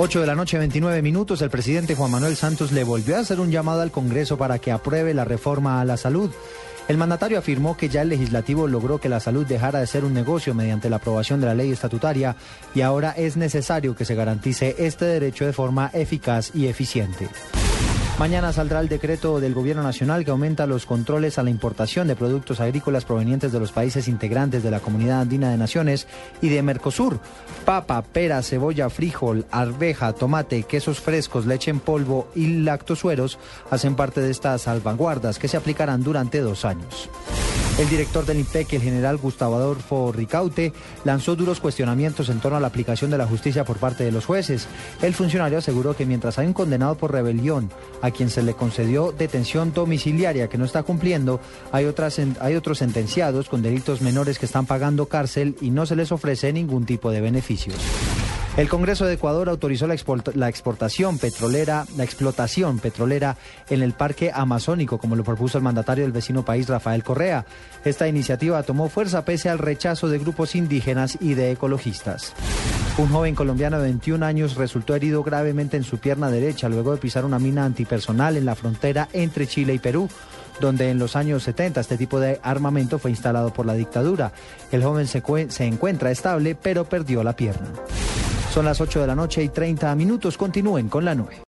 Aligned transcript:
8 0.00 0.20
de 0.20 0.26
la 0.28 0.36
noche, 0.36 0.58
29 0.58 1.02
minutos, 1.02 1.42
el 1.42 1.50
presidente 1.50 1.96
Juan 1.96 2.12
Manuel 2.12 2.36
Santos 2.36 2.70
le 2.70 2.84
volvió 2.84 3.16
a 3.16 3.18
hacer 3.18 3.40
un 3.40 3.50
llamado 3.50 3.80
al 3.80 3.90
Congreso 3.90 4.38
para 4.38 4.60
que 4.60 4.70
apruebe 4.70 5.12
la 5.12 5.24
reforma 5.24 5.80
a 5.80 5.84
la 5.84 5.96
salud. 5.96 6.30
El 6.86 6.98
mandatario 6.98 7.36
afirmó 7.36 7.76
que 7.76 7.88
ya 7.88 8.02
el 8.02 8.08
legislativo 8.08 8.68
logró 8.68 9.00
que 9.00 9.08
la 9.08 9.18
salud 9.18 9.44
dejara 9.44 9.80
de 9.80 9.88
ser 9.88 10.04
un 10.04 10.14
negocio 10.14 10.54
mediante 10.54 10.88
la 10.88 10.96
aprobación 10.96 11.40
de 11.40 11.48
la 11.48 11.54
ley 11.54 11.72
estatutaria 11.72 12.36
y 12.76 12.82
ahora 12.82 13.10
es 13.10 13.36
necesario 13.36 13.96
que 13.96 14.04
se 14.04 14.14
garantice 14.14 14.76
este 14.78 15.04
derecho 15.04 15.44
de 15.44 15.52
forma 15.52 15.90
eficaz 15.92 16.52
y 16.54 16.68
eficiente. 16.68 17.28
Mañana 18.18 18.52
saldrá 18.52 18.80
el 18.80 18.88
decreto 18.88 19.38
del 19.38 19.54
Gobierno 19.54 19.84
Nacional 19.84 20.24
que 20.24 20.32
aumenta 20.32 20.66
los 20.66 20.86
controles 20.86 21.38
a 21.38 21.44
la 21.44 21.50
importación 21.50 22.08
de 22.08 22.16
productos 22.16 22.58
agrícolas 22.58 23.04
provenientes 23.04 23.52
de 23.52 23.60
los 23.60 23.70
países 23.70 24.08
integrantes 24.08 24.64
de 24.64 24.72
la 24.72 24.80
Comunidad 24.80 25.20
Andina 25.20 25.52
de 25.52 25.56
Naciones 25.56 26.08
y 26.42 26.48
de 26.48 26.60
Mercosur. 26.64 27.20
Papa, 27.64 28.02
pera, 28.02 28.42
cebolla, 28.42 28.90
frijol, 28.90 29.46
arveja, 29.52 30.14
tomate, 30.14 30.64
quesos 30.64 30.98
frescos, 30.98 31.46
leche 31.46 31.70
en 31.70 31.78
polvo 31.78 32.28
y 32.34 32.62
lactosueros 32.64 33.38
hacen 33.70 33.94
parte 33.94 34.20
de 34.20 34.32
estas 34.32 34.62
salvaguardas 34.62 35.38
que 35.38 35.46
se 35.46 35.56
aplicarán 35.56 36.02
durante 36.02 36.40
dos 36.40 36.64
años. 36.64 37.08
El 37.78 37.88
director 37.88 38.26
del 38.26 38.40
INPEC, 38.40 38.72
el 38.72 38.82
general 38.82 39.18
Gustavo 39.18 39.54
Adolfo 39.54 40.10
Ricaute, 40.10 40.72
lanzó 41.04 41.36
duros 41.36 41.60
cuestionamientos 41.60 42.28
en 42.28 42.40
torno 42.40 42.58
a 42.58 42.60
la 42.60 42.66
aplicación 42.66 43.08
de 43.08 43.18
la 43.18 43.26
justicia 43.28 43.64
por 43.64 43.76
parte 43.76 44.02
de 44.02 44.10
los 44.10 44.26
jueces. 44.26 44.66
El 45.00 45.14
funcionario 45.14 45.58
aseguró 45.58 45.94
que 45.94 46.04
mientras 46.04 46.40
hay 46.40 46.48
un 46.48 46.54
condenado 46.54 46.96
por 46.96 47.12
rebelión 47.12 47.70
a 48.02 48.10
quien 48.10 48.30
se 48.30 48.42
le 48.42 48.54
concedió 48.54 49.12
detención 49.12 49.72
domiciliaria 49.72 50.48
que 50.48 50.58
no 50.58 50.64
está 50.64 50.82
cumpliendo, 50.82 51.38
hay, 51.70 51.86
hay 52.40 52.56
otros 52.56 52.78
sentenciados 52.78 53.48
con 53.48 53.62
delitos 53.62 54.02
menores 54.02 54.40
que 54.40 54.46
están 54.46 54.66
pagando 54.66 55.06
cárcel 55.06 55.54
y 55.60 55.70
no 55.70 55.86
se 55.86 55.94
les 55.94 56.10
ofrece 56.10 56.52
ningún 56.52 56.84
tipo 56.84 57.12
de 57.12 57.20
beneficios. 57.20 57.76
El 58.58 58.68
Congreso 58.68 59.06
de 59.06 59.14
Ecuador 59.14 59.48
autorizó 59.48 59.86
la, 59.86 59.94
exportación 60.48 61.18
petrolera, 61.18 61.86
la 61.96 62.02
explotación 62.02 62.80
petrolera 62.80 63.36
en 63.70 63.82
el 63.82 63.92
parque 63.92 64.32
amazónico, 64.34 64.98
como 64.98 65.14
lo 65.14 65.22
propuso 65.22 65.58
el 65.58 65.64
mandatario 65.64 66.02
del 66.02 66.10
vecino 66.10 66.44
país, 66.44 66.68
Rafael 66.68 67.04
Correa. 67.04 67.46
Esta 67.84 68.08
iniciativa 68.08 68.64
tomó 68.64 68.88
fuerza 68.88 69.24
pese 69.24 69.48
al 69.48 69.60
rechazo 69.60 70.08
de 70.08 70.18
grupos 70.18 70.56
indígenas 70.56 71.18
y 71.20 71.34
de 71.34 71.52
ecologistas. 71.52 72.32
Un 72.98 73.06
joven 73.10 73.36
colombiano 73.36 73.78
de 73.78 73.84
21 73.84 74.26
años 74.26 74.56
resultó 74.56 74.96
herido 74.96 75.22
gravemente 75.22 75.76
en 75.76 75.84
su 75.84 75.98
pierna 75.98 76.28
derecha 76.28 76.68
luego 76.68 76.90
de 76.90 76.98
pisar 76.98 77.24
una 77.24 77.38
mina 77.38 77.64
antipersonal 77.64 78.36
en 78.36 78.44
la 78.44 78.56
frontera 78.56 79.08
entre 79.12 79.46
Chile 79.46 79.74
y 79.74 79.78
Perú 79.78 80.08
donde 80.60 80.90
en 80.90 80.98
los 80.98 81.14
años 81.14 81.44
70 81.44 81.80
este 81.80 81.96
tipo 81.96 82.18
de 82.18 82.40
armamento 82.42 82.98
fue 82.98 83.12
instalado 83.12 83.52
por 83.52 83.64
la 83.64 83.74
dictadura. 83.74 84.32
El 84.72 84.82
joven 84.82 85.06
se 85.06 85.64
encuentra 85.64 86.10
estable, 86.10 86.56
pero 86.56 86.84
perdió 86.88 87.22
la 87.22 87.36
pierna. 87.36 87.68
Son 88.58 88.64
las 88.64 88.80
8 88.80 89.02
de 89.02 89.06
la 89.06 89.14
noche 89.14 89.40
y 89.40 89.50
30 89.50 89.94
minutos. 89.94 90.36
Continúen 90.36 90.88
con 90.88 91.04
la 91.04 91.14
nube. 91.14 91.36